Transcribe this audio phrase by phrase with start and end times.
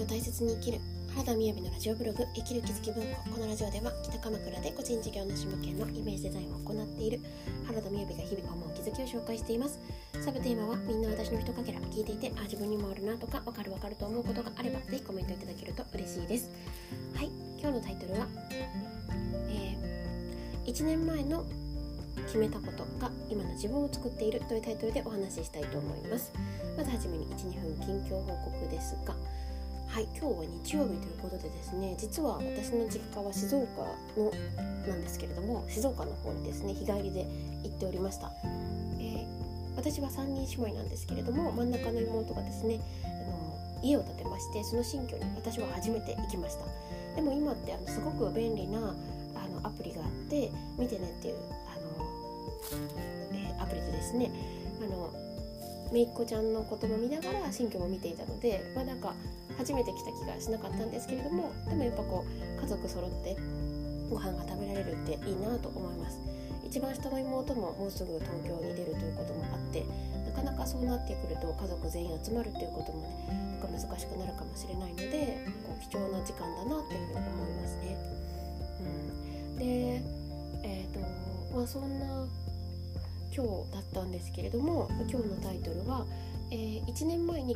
[0.00, 0.80] を大切に生きる。
[1.12, 3.30] 原田みやびのラジオブログ生きる気づき文庫。
[3.30, 7.20] このラジオでは北鎌倉で個人事業主向けのイメージデザインを行っている。
[7.66, 9.80] 原田みやびが日々思う気づきを紹介しています。
[10.20, 16.50] サブテーマはみんな私の一かけら聞いていてあ自分にもあるなとかわかるわかると思うことがあればぜひコメントいただけると嬉しいです。
[17.14, 17.30] はい。
[17.58, 18.26] 今日のタイトルは、
[19.48, 21.46] えー、1年前の
[22.26, 26.32] 決めたことが今の自分を作っているというタイトルでお話ししたいと思います。
[26.76, 29.16] まずはじめに12分近況報告ですが
[29.88, 33.66] はい今日は日曜日ということでですね実は私の実家は静岡
[34.16, 34.30] の
[34.86, 37.26] なんですけれども静岡の方にですね日帰りで
[37.64, 38.30] 行っておりました、
[39.00, 39.26] えー、
[39.76, 46.64] 私は3人姉妹なんですけれども真ん中の妹がですねあの家を建てましてその新居に私は初めて行きました。
[47.14, 51.36] でも今ってあのすごく便利なあのアプリがあって見てねっていう
[51.72, 52.16] あの
[53.32, 54.30] えー、アプリでですね
[55.92, 59.14] めいっ子ちゃんのことも見ながら新居も見ていたので、まあ、なんか
[59.58, 63.36] 初めて来た気がしなかったんですけれどもでもやっぱこう家族揃って
[64.10, 66.18] ご飯が食べられるっていいなと思います
[66.64, 69.84] 一番下の妹ももうすぐ東京に出るということもあって
[70.26, 77.96] なかなかそうなってくると家族全員集まるっていうこともねなんか難しくなるかもしれないのでこう貴重な時間だなっていうふうに思いますね。
[79.50, 80.02] うん、で
[80.62, 81.00] えっ、ー、と
[81.56, 82.26] まあそんな
[83.36, 86.06] 今日だったんですけれども今日のタイトルは、
[86.50, 87.54] えー、1年前に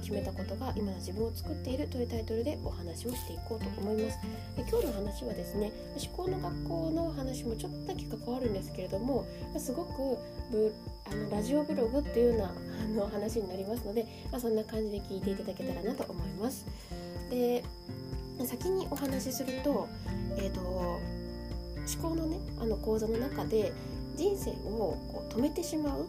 [0.00, 4.18] 決めたことが今の自分を作っているというタイトルでお話をしていこうと思います。
[4.56, 5.70] で今日の話はですね
[6.04, 9.24] 思考の学校の話もちょっとだけ関わるんですけれども
[9.56, 10.18] すごく
[10.50, 10.74] ブ
[11.06, 16.66] あのラジオブログっていうようなあの話になりますので、まあ、そんな感じで聞いていただけたらなと思います。
[17.30, 17.62] で
[18.44, 19.86] 先にお話しすると,、
[20.38, 21.00] えーと、と思
[22.02, 23.72] 考のねあの講座の中で
[24.16, 24.98] 人生を
[25.30, 26.06] 止めてしまう？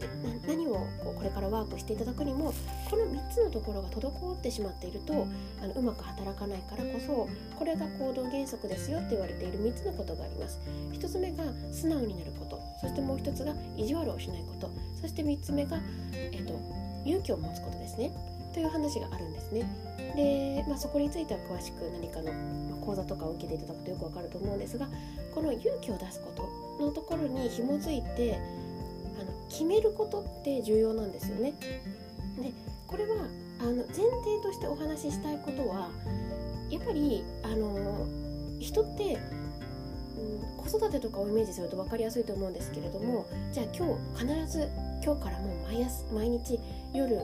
[0.00, 0.08] で
[0.48, 0.72] 何を
[1.04, 2.52] こうこれからワークしていただくにも
[2.90, 5.26] この3つのところが滞ってしまっていると
[5.62, 10.58] あのうまく働かないからこそこれが行動原則ですよって言われている3つのことがあります。
[10.92, 12.60] 1つ目が素直になること。
[12.80, 14.70] そしてもう1つが意地悪をしないこと。
[15.00, 15.78] そして3つ目が、
[16.12, 16.58] えっと、
[17.04, 18.10] 勇気を持つことですね。
[18.52, 19.64] という話があるんですね。
[20.16, 22.32] で、まあ、そこについては詳しく何かの
[22.84, 24.86] 講座とかを受けていただくとよくわかると思うんですが
[25.34, 26.32] この勇気を出すこ
[26.78, 28.38] とのところに紐づいて
[29.52, 31.52] 決めることって重要なんですよね。
[32.40, 32.52] で
[32.86, 33.16] これは
[33.60, 35.90] あの前提としてお話ししたいことは
[36.70, 38.06] やっぱりあの
[38.58, 39.18] 人って、
[40.16, 44.68] うん、子育てとかをイメージすると分かりやすいと思うんですけれどもじゃあ今日必ず
[45.04, 46.58] 今日からもう毎朝毎日
[46.94, 47.20] 夜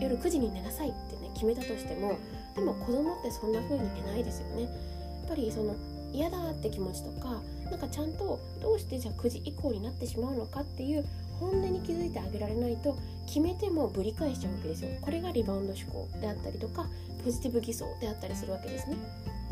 [0.00, 2.18] 夜9時に寝なさいってね決めたとしても
[2.54, 4.62] でも子供ってそんな風に寝ないですよね。
[4.62, 5.74] やっぱりその
[6.12, 11.04] 嫌だって気持ちとかなんかちゃんとどうしてじゃあ9時以降になってしまうのかっていう
[11.40, 14.90] 本音に気づいてあげられないと決めてもぶり返しちゃうわけですよ。
[15.00, 16.86] これがリバウンド思考であったりとか
[17.24, 18.96] ポジティブ偽装であったりするわけですね。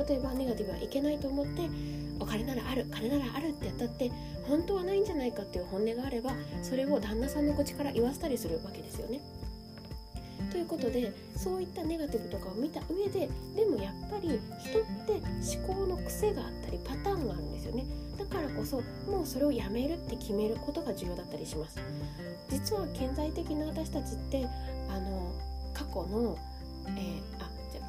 [0.08, 1.62] 例えばネガティブはいけないと思って
[2.18, 4.10] お金ならある金ならあるってやったって
[4.48, 9.20] 本当はないんじゃないかっていう本音があればそれを旦那さんの口から言わせたりするわけですよね。
[10.50, 15.12] ということでそういったネガティブとかを見た上ででもやっぱり人って
[15.56, 17.84] 思考の癖があったりパターンがあるんですよね。
[18.16, 21.78] だからこそもうそれをやめるって決めることが重要だったりします。
[22.48, 24.46] 実は顕在的な私たちって
[24.88, 25.32] あの
[25.72, 26.38] 過去の、
[26.88, 27.80] えー、あじゃ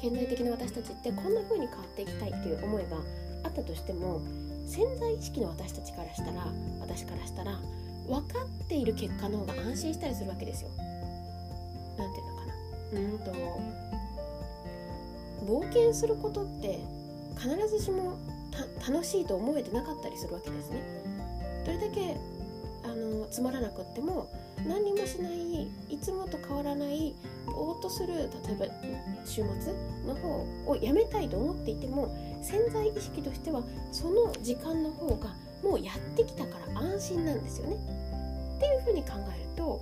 [0.00, 2.96] 顕在的な私たちってこんな風に変わっていきたいっていう思いが
[3.44, 4.20] あったとしても
[4.66, 6.46] 潜在意識の私たちからしたら
[6.80, 7.58] 私からしたら
[8.06, 10.70] 分かっている結果の方が安心したりするわけですよ。
[11.96, 12.20] 何て
[12.92, 13.34] 言うのかな。
[13.40, 13.84] うんと
[15.44, 16.80] 冒険することって
[17.36, 18.16] 必ずしも
[18.86, 20.82] 楽しいと思えてなかったりするわけですね。
[21.64, 22.16] どれだけ
[22.84, 24.30] あのつまらなくっても
[24.68, 27.14] 何にもしないいつもと変わらない
[27.46, 28.66] ぼーっとする例えば
[29.24, 29.72] 週末
[30.06, 37.76] の方をやめたいと思っていても潜在意識としてはその時間の方がもうやってきたから安心なんですよね。
[38.56, 39.80] っていうふうに考えると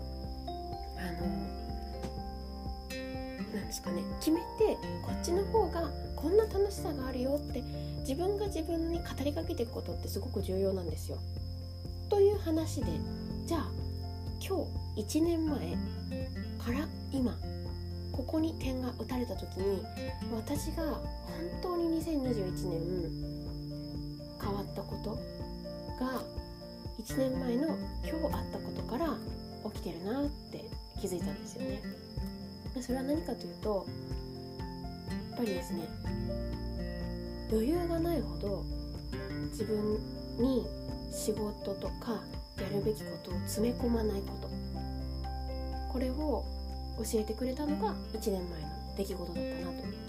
[0.97, 1.53] あの
[3.53, 5.91] なんですかね決めてこっちの方が
[6.23, 7.63] こんな楽しさがあるよって
[8.01, 11.19] 自分が自分に語りかけていくことってすごく重要なんですよ。
[12.09, 12.87] という話で
[13.47, 13.71] じゃあ
[14.41, 14.65] 今
[14.95, 15.59] 日1年前
[16.59, 17.37] から今
[18.13, 19.83] ここに点が打たれた時に
[20.33, 21.03] 私が本
[21.63, 22.83] 当に2021年
[24.41, 25.19] 変わったこと
[25.99, 26.23] が
[27.03, 29.17] 1年前の今日あったことから
[29.73, 30.65] 起きてるなって
[31.01, 31.83] 気づいたんですよね。
[32.81, 33.87] それは何かというと
[35.09, 35.89] やっぱりですね
[37.53, 38.65] 余裕がないほど
[39.51, 39.99] 自分
[40.39, 40.67] に
[41.13, 42.23] 仕事とか
[42.59, 44.51] やるべきことを詰め込まないこと
[45.93, 46.45] これを
[46.97, 48.47] 教えてくれたのが1年前の
[48.97, 50.03] 出来事だったなと。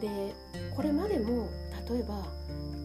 [0.00, 0.34] で
[0.76, 1.48] これまでも
[1.90, 2.24] 例えば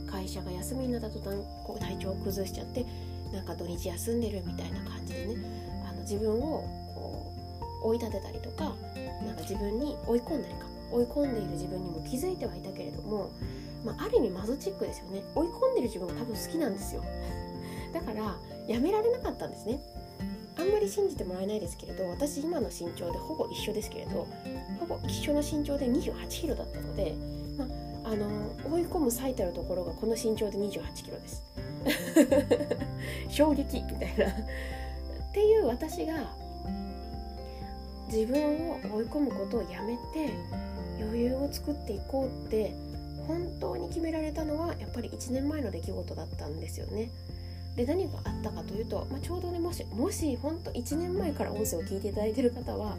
[0.09, 2.85] 会社が休みになった途端こう体調を崩しちゃって
[3.31, 5.35] なんか土日休んでるみたいな感じでね
[5.87, 6.63] あの自分を
[6.95, 7.33] こ
[7.83, 8.75] う追い立てたりとか
[9.25, 13.31] なんか自分に追い込んだりか追い込んでいる自分にも気づいてはいたけれども、
[13.83, 15.23] まあ、ある意味マゾチックですよね。
[15.35, 17.03] 追い込んでる自分が多分好きなんですよ。
[17.93, 18.35] だから
[18.67, 19.79] やめられなかったんですね。
[20.55, 24.27] あんまり信じてもらえないですけれど私今の身長でほぼ一緒ですけれど
[24.79, 27.15] ほぼ一緒の身長で2 8キロだったので、
[27.57, 27.65] ま
[28.05, 28.27] あ、あの
[28.71, 31.43] 追い込む最たるところがこの身長で2 8キロです。
[33.29, 34.29] 衝撃みたいな。
[34.29, 36.31] っていう私が
[38.11, 40.31] 自分を追い込むことをやめて
[41.01, 42.75] 余裕を作っていこうって
[43.27, 47.11] 本当に決められたのはやっぱり1年前の出来事だったんですよね。
[47.75, 52.97] で何があったかというと、まあ、ちょうどねもしもし本当1年前から音声を聞いていただいてる方は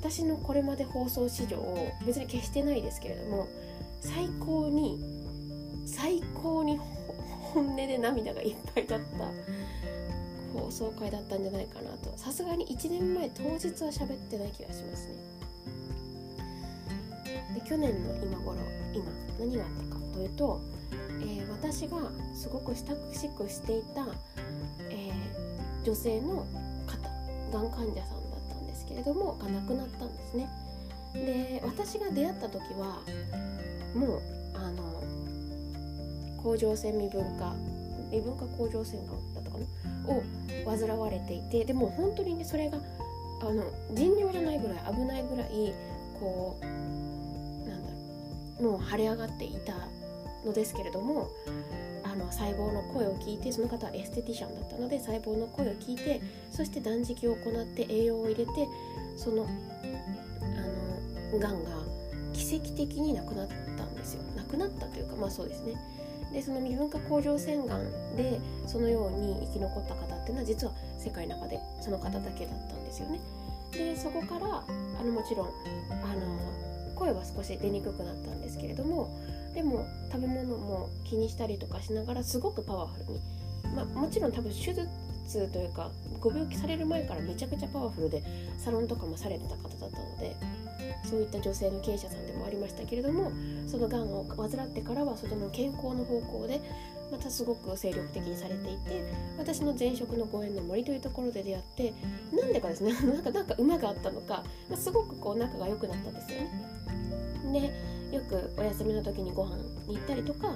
[0.00, 1.58] 私のこれまで放送史上
[2.06, 3.48] 別に決してないですけれども
[4.00, 4.98] 最高に
[5.86, 6.78] 最高に
[7.52, 15.37] 本音で涙がいっぱいだった放送回だったんじゃないかなとさすがに1年前当日は喋ってない気がしますね
[17.54, 18.56] で去年の今頃
[18.92, 19.04] 今
[19.38, 20.60] 何があったかというと、
[21.20, 21.98] えー、私が
[22.34, 24.06] すごく親しくしていた、
[24.90, 26.46] えー、女性の
[26.86, 30.48] 方がん患者さんだったんですけれどもが亡くなったんですね。
[31.14, 33.00] で私が出会った時は
[33.94, 34.22] もう
[34.54, 35.02] あの
[36.42, 37.54] 甲状腺未分化
[38.10, 39.64] 未分化甲状腺がんだったかな？
[40.08, 40.22] を
[40.64, 42.78] 患われていてでも本当にねそれが
[43.40, 43.64] あの
[43.94, 45.72] 尋常じゃないぐらい危ないぐらい
[46.18, 46.64] こう
[48.60, 49.74] もう腫れ上がっていた
[50.44, 51.28] のですけれども
[52.04, 56.20] あの細胞の声を聞いてその方はエステティシャンだったので細胞の声を聞いて
[56.50, 58.68] そして断食を行って栄養を入れて
[59.16, 59.46] その
[60.42, 61.70] あのがんが
[62.32, 65.74] 奇跡的になくなったんですよなくなったというかまあそうですね
[66.32, 73.20] でその未分化甲状腺がんでそのように生き残った方っていうのは実は世界の中でその方だけだったんですよね。
[73.72, 79.16] でそこからあのもちろんあの声は少し出にくくなったんですけれども
[79.54, 83.20] でも食べ物も気にしたりとかしながらすごくパワフルに、
[83.74, 84.86] まあ、もちろん多分手術
[85.52, 85.90] というか
[86.20, 88.22] ご病気される前からめちゃくちゃパワフルで
[88.58, 90.36] サロンとかもされてた方だったので
[91.04, 93.30] そういった女性の経営者さんでもありましたけれども
[93.66, 96.60] そのがんを患ってからはその健康の方向で
[97.10, 99.02] またすごく精力的にされていて
[99.38, 101.94] 私の前職のご縁の森というところで出会って
[102.32, 107.72] なんでかですね なんかなんか馬があったのか、まあ、すごくこう仲が良くなったんですよね。
[108.10, 109.56] でよくお休みの時にご飯
[109.86, 110.54] に行ったりとか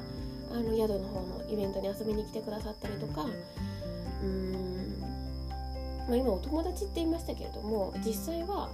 [0.50, 5.00] あの宿の方のイベントに遊びに来てくださったりとかうーん、
[6.08, 8.70] まあ、今お友達って言いましたけれども実際は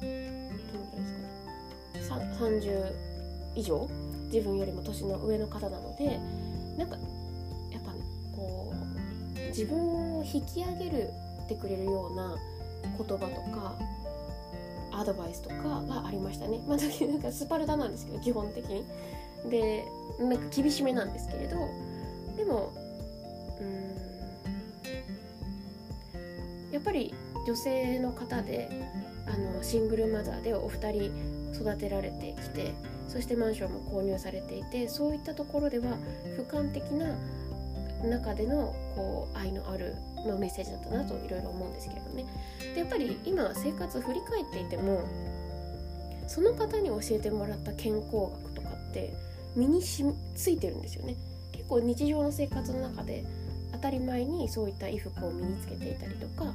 [0.00, 0.12] どの
[0.90, 1.02] ぐらい
[1.94, 2.92] ですかね30
[3.54, 3.88] 以上
[4.32, 6.18] 自分よりも年の上の方なので
[6.76, 6.96] なんか
[7.70, 8.00] やっぱね
[8.34, 8.72] こ
[9.36, 11.10] う自分を引き上げる
[11.44, 12.36] ってくれるような
[12.98, 13.76] 言葉とか
[14.92, 16.60] アドバイスとかがありましたね。
[16.66, 18.84] まあ、なんかスパルタなんですけど基本的に。
[19.50, 19.84] で
[20.20, 21.68] なんか厳しめなんですけれど
[22.36, 22.72] でも
[23.60, 23.92] うん
[26.72, 27.12] やっぱり
[27.46, 28.70] 女性の方で
[29.26, 31.12] あのシングルマザーでお二人
[31.54, 32.72] 育てられてきて
[33.12, 35.98] そしてマンションも購入されていてそういったところでは
[36.38, 37.14] 俯瞰的な
[38.08, 39.94] 中でのこう愛のある、
[40.26, 42.24] まあ、メッセージだったなといろいろ思うんですけれどね。
[42.74, 45.02] でやっぱり今生活振り返っていても
[46.26, 49.12] その方に教えてもらった健康学とかって
[49.54, 50.02] 身にし
[50.34, 51.16] ついてるんですよね。
[51.52, 53.24] 結構日常の生活の中で
[53.72, 56.50] 当たり前にそういった衣服を身につけていたりとか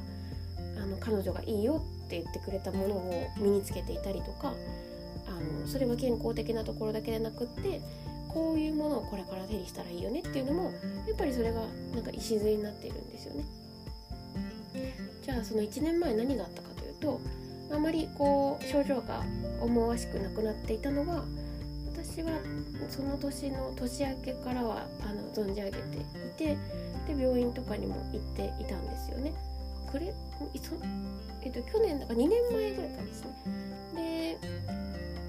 [0.82, 4.54] あの彼女がいいよって言ってくれたものを身につけていたりとか
[5.40, 7.82] のそれは健康的なところだけでなくって
[8.30, 10.72] こういうものをこれから手にしたらいいよねっていうのも
[11.08, 11.62] やっぱりそれが
[11.94, 13.46] なんか礎になっているんですよね。
[15.24, 17.20] じゃあその1年前何があったかというと
[17.72, 19.24] あまりこう症状が
[19.62, 21.26] 思わしくなくなっていたのは
[21.92, 22.32] 私は
[22.90, 25.82] その年の年明けからはあの存じ上げてい
[26.38, 26.58] て
[27.08, 29.34] で病院とかにも行っていたんですよね。
[29.92, 30.14] これ、
[31.44, 34.38] えっと、去年だから2年前ぐらいからですねで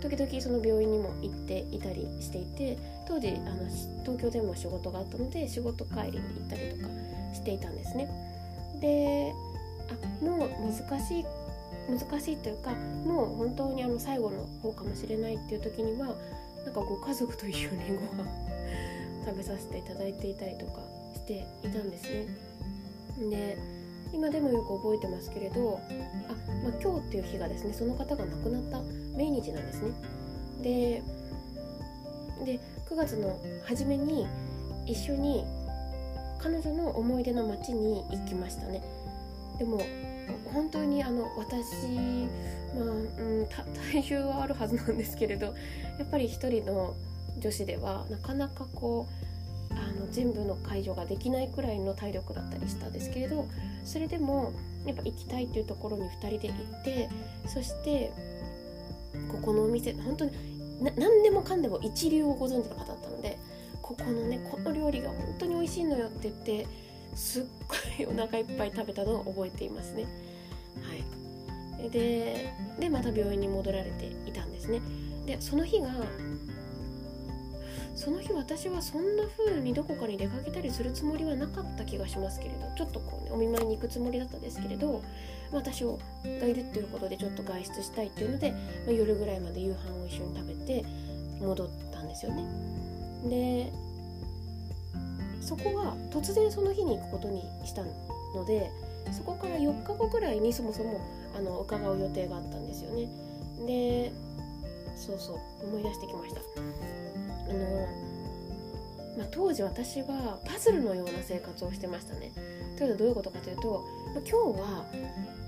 [0.01, 3.69] 時々その病院にも行っていたりしていて当時あの
[4.03, 6.89] 東京でも仕事があったので仕事帰りに行ったりとか
[7.35, 8.09] していたんですね。
[8.81, 9.33] で
[9.91, 11.25] あもう難しい
[11.89, 12.73] 難しいというか
[13.05, 16.09] もう本当にあの最後の方かもしれないっていう時には
[16.65, 18.29] なんかご家族と一緒にご飯
[19.25, 20.83] 食べさせていただいていたりとか
[21.15, 22.27] していたんですね。
[23.31, 23.59] で
[24.13, 25.81] 今でもよく覚えてますけれど
[26.29, 28.81] あ、まあ、今日っていう日がですねその方が亡くなった
[29.19, 29.91] 命日なんですね。
[30.63, 31.03] で
[32.45, 34.27] で9月の初めに
[34.87, 35.45] 一緒に
[36.39, 38.83] 彼女の思い出の街に行きましたね。
[39.59, 39.83] でも
[40.53, 41.87] 本当にあの私、
[42.77, 43.47] まあうん、
[43.93, 45.53] 体重はあるはずなんですけれどや
[46.05, 46.95] っぱり一人の
[47.39, 49.07] 女子ではなかなかこ
[49.71, 53.47] うあの全部の介助ができないくらいの体力だったりしたんですけれど
[53.85, 54.53] それでも
[54.87, 57.09] やっぱ行きたいというところに2人で行って
[57.47, 58.13] そして
[59.29, 60.33] ここのお店本当に
[60.97, 63.39] 何でもかんでも一流をご存知の方だったので
[63.83, 66.67] ここのねこの料理が本当に美味しいのよって言って
[67.15, 70.05] すっごいお腹いっぱい食べたのを覚えていますね。
[71.79, 74.81] はい、ででまた病院に戻られていたんですね。
[75.27, 75.89] でその日が
[77.99, 85.03] その日私はそんな風にどこかに出かけたりするつもりはなかった気がしますけれどちょっとこうねお見舞いに行くつもりだったんですけれど
[85.51, 85.99] 私を
[86.41, 88.59] がいるっていうことでちょっと外出したいっていうので、ま
[88.91, 90.85] あ、夜ぐらいまで夕飯を一緒に食べて
[91.41, 92.47] 戻ったんですよね。
[93.29, 93.73] で
[95.41, 98.71] そこは突然その日に行くことにしたので
[99.11, 101.01] そこから4日後ぐらいにそもそも
[101.37, 103.09] あの伺う予定があったんですよね。
[103.67, 104.13] で
[104.97, 107.08] そうそう思い出してきました。
[107.49, 107.89] あの
[109.19, 112.31] まあ、当時私はパズルのような生活をしてましたね。
[112.77, 114.87] というのはどういうことかというと、まあ、今日は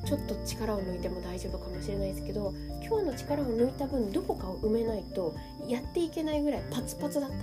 [0.05, 2.53] ちょっと力を抜いても大丈夫かもしれないですけど
[2.83, 5.37] 今日の力を抜いた分どこかを埋めないと
[5.69, 7.37] やっていけないぐらいパツパツだった。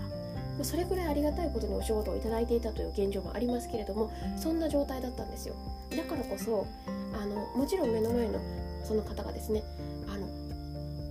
[0.57, 5.55] まそれぐらいありがたいことにお仕事をいただいていたという現状もありますけれどもそんな状態だったんですよ
[5.91, 6.65] だからこそ
[7.13, 8.39] あのもちろん目の前の
[8.83, 9.63] その方がですね
[10.07, 10.27] あの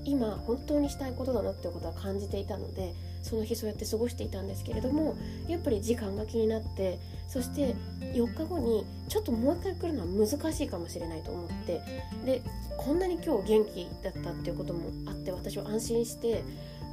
[0.04, 2.92] 今本当にしたいことだなっていうことは感じていたので
[3.26, 5.16] その日そうやって過ごしていたんですけれども
[5.48, 11.80] やっぱり時間が気になってそして4日後にちょっともう一回来るのは難しいかもしれないと思って
[12.24, 12.42] で
[12.76, 16.44] こんなに今日元気だったっていうこともあって私は安心して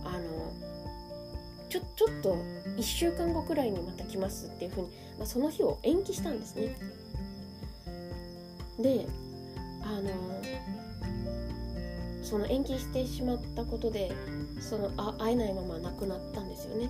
[0.04, 0.54] あの
[1.70, 2.36] ちょちょっと
[2.78, 4.88] 1週間後くらいにまた来ますっていうふうに、
[5.20, 6.76] まあ、その日を延期したんですね。
[8.80, 9.06] で
[9.84, 10.10] あの
[12.24, 14.12] その延期してしまったことで
[14.60, 16.90] そのあ会えないまま亡くなったんですよね。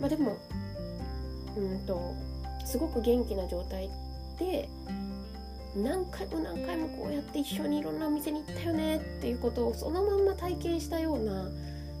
[0.00, 0.36] まあ、でも
[1.56, 2.14] うんと
[2.64, 3.90] すごく元気な状態
[4.38, 4.68] で
[5.76, 11.50] 何回も何回もこうやって一緒にいろんなお店に行ったよねっていうことをそのまんま体験したような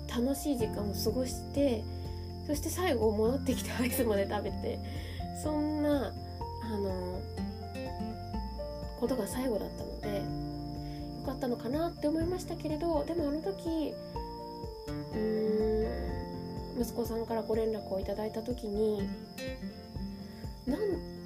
[0.08, 1.84] 楽しい時間を過ごして
[2.46, 4.78] そして最後戻ってきてアイスまで食べて
[5.42, 7.20] そんなあの
[8.98, 13.92] ことが最後だったのでよかったのかなって思いましたけれどでもあの時
[15.14, 15.46] うん。
[16.78, 19.08] 息子さんからご連絡をいただいた時に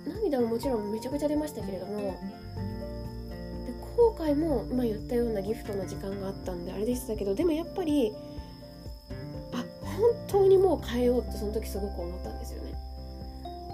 [0.07, 1.97] 涙ももちろんめちゃくちゃ出ましたけれども
[3.67, 8.13] で後悔も今言ったようなギフトの時間があったんであれでしたけどでもやっぱり
[9.53, 12.73] あ本当にもう変えようってその時すごく思ったんですよね。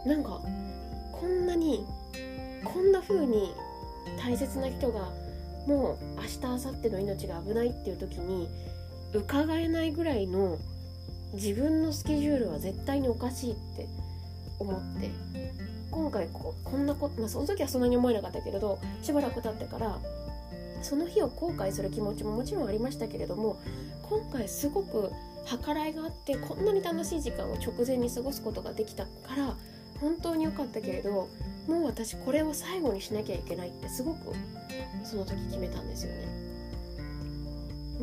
[0.06, 0.40] なんか
[1.12, 1.84] こんなに
[2.64, 3.52] こんな風に
[4.18, 5.10] 大切な人が
[5.66, 8.48] もう明日明後日の命が危ないっていう時に
[9.12, 10.58] 伺えないぐらいの
[11.34, 13.88] 自分のスケジュールは絶対におかしいって
[14.58, 15.10] 思って
[15.90, 19.98] 今回ここんなこと、まあ、その時はそんなに思えなかったけれどしばらく経ってから
[20.82, 23.58] その日を後悔する気持ちももちろんありましたけれども
[24.02, 25.10] 今回すごく
[25.64, 29.56] 計らいがあってこんなに楽しい時間を直前に過ごすことができたから
[30.00, 31.28] 本当に良かったけれど
[31.66, 34.32] もう私これを最後にしなきゃいけないってすごく
[35.04, 36.46] その時決めたんですよね。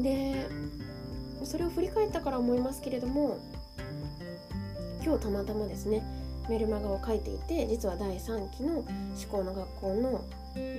[0.01, 0.47] で
[1.45, 3.39] それを振り返ったから思いますけれども
[5.03, 6.03] 今日たまたまですね
[6.49, 8.85] メルマガを書いていて実は第3期の思
[9.29, 10.23] 考の学校の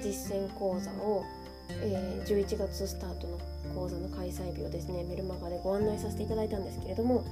[0.02, 1.24] 実践講座を、
[1.70, 3.38] えー、11月スタートの
[3.74, 7.24] 講座の開催日をですねメルマガでご案内させていただいたんですけれども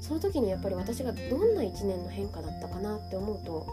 [0.00, 3.66] その時にやっぱり私がどんな1年の変化だったかなって思うと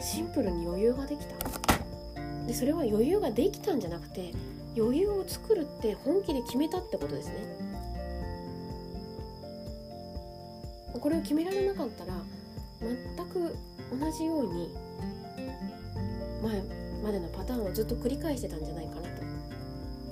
[0.00, 1.34] シンプルに余裕ができた。
[2.46, 4.32] でそれは余裕ができたんじゃなくて
[4.76, 7.34] 余裕を作るって本気で決めたってことですね。
[11.00, 12.14] これを決められなかったら
[12.80, 13.54] 全く
[14.00, 14.70] 同じように
[16.42, 16.62] 前
[17.02, 19.22] までのパターンをずっと繰り返してたんじゃないかなと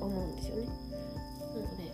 [0.01, 0.67] 思うんですよね。
[0.67, 0.73] な
[1.61, 1.93] ので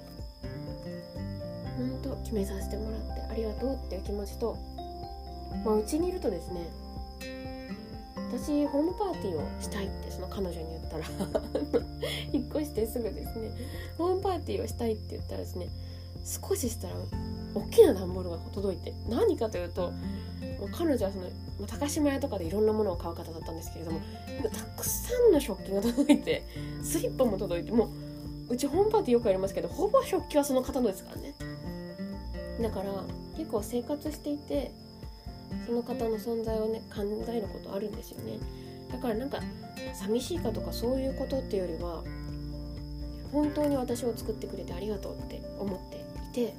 [1.76, 4.56] 本当決めさせてもらってありがとうっていう気持ちと
[5.64, 6.68] まあうちにいるとですね
[8.32, 11.04] 私ホームパーティーをしたいってその彼女に言ったら。
[12.32, 13.50] 引っ越してすぐですね。
[13.98, 15.68] ホームパーティーをしたいって言ったらですね
[16.24, 16.94] 少ししたら
[17.54, 19.92] 大きな段ボールが届いて何かというと
[20.72, 24.00] 彼女はその高島屋とかでいろんなものを買う方だったんですけれども
[24.52, 26.44] たくさんの食器が届いて
[26.82, 27.90] スリッパも届いても
[28.48, 31.34] ううちホームパーティーよくありますけどほぼ食器はその方のですからね。
[32.60, 32.92] だから
[33.36, 34.70] 結構生活していて
[35.66, 38.38] その方の存在をね考えることあるんですよね。
[38.90, 39.40] だからなんか
[39.94, 42.02] 寂しいかとかそういうことっていうよりは
[43.32, 45.78] 本当に私を作ってくれてありがとうって思っ
[46.32, 46.54] ていて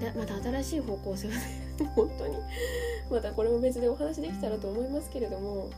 [0.00, 1.36] でまた新しい方向性をね
[1.94, 2.36] 本当に
[3.10, 5.68] またこれも別でお話できたらと思いますけれども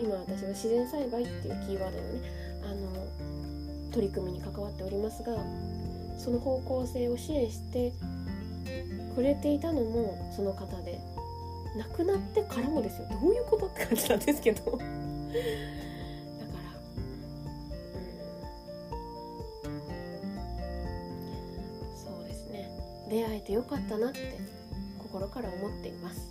[0.00, 2.20] 今私は自然栽培っていうキーワードのね
[2.62, 5.36] あの取り組みに関わっておりますが
[6.18, 7.92] その方向性を支援して
[9.14, 11.00] くれていたのもその方で
[11.76, 13.08] 亡くなってからもですよ。
[13.20, 14.64] どういうことって感じなんですけど。
[14.64, 14.84] だから
[19.64, 19.78] うん。
[21.96, 22.70] そうですね。
[23.10, 24.38] 出会えてよかったなって
[24.98, 26.30] 心から思っています。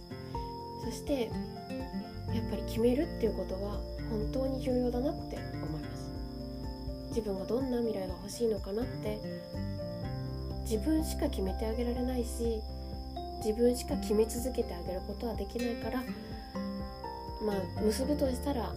[0.83, 6.09] そしてやっぱり決めるっていうことは本当に重要だなって思います。
[7.09, 9.19] 自分がどんな未来が欲しいのかなって
[10.69, 12.61] 自分しか決めてあげられないし
[13.45, 16.03] 自分しか決め続けてあげることはできないから
[17.45, 18.73] まあ結ぶとしたら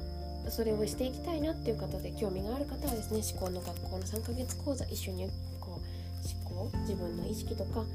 [0.50, 7.86] それをしていきたいなっていう方で興味がある方はですね思考の学校の3ヶ月講座一緒にこう思考自分の意識とか考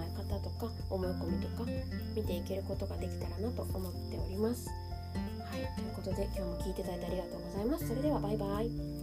[0.00, 1.70] え方とか思い込みとか
[2.16, 4.70] 見ていけることができたらなと思っております。
[4.70, 7.88] はい、ということで今日も聞いていただいてありがとうございます。
[7.88, 9.01] それではバイバイ。